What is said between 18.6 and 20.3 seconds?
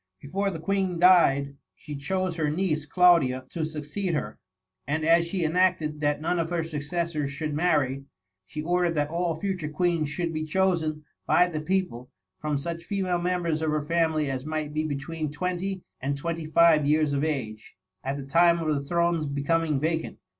the throne's be coming vacant.